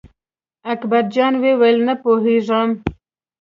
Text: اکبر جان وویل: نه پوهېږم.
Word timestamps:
اکبر 0.73 1.03
جان 1.13 1.33
وویل: 1.43 1.77
نه 1.87 1.93
پوهېږم. 2.01 2.69